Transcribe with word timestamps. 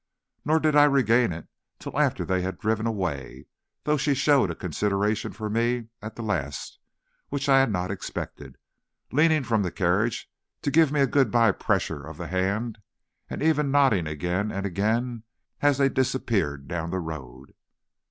Nor 0.43 0.59
did 0.59 0.75
I 0.75 0.85
regain 0.85 1.31
it 1.31 1.47
till 1.77 1.99
after 1.99 2.25
they 2.25 2.41
had 2.41 2.57
driven 2.57 2.87
away, 2.87 3.45
though 3.83 3.97
she 3.97 4.15
showed 4.15 4.49
a 4.49 4.55
consideration 4.55 5.31
for 5.31 5.47
me 5.47 5.89
at 6.01 6.15
the 6.15 6.23
last 6.23 6.79
which 7.29 7.47
I 7.47 7.59
had 7.59 7.71
not 7.71 7.91
expected, 7.91 8.57
leaning 9.11 9.43
from 9.43 9.61
the 9.61 9.69
carriage 9.69 10.27
to 10.63 10.71
give 10.71 10.91
me 10.91 11.01
a 11.01 11.05
good 11.05 11.29
by 11.29 11.51
pressure 11.51 12.01
of 12.03 12.17
the 12.17 12.25
hand, 12.25 12.79
and 13.29 13.43
even 13.43 13.69
nodding 13.69 14.07
again 14.07 14.51
and 14.51 14.65
again 14.65 15.21
as 15.61 15.77
they 15.77 15.87
disappeared 15.87 16.67
down 16.67 16.89
the 16.89 16.97
road. 16.97 17.53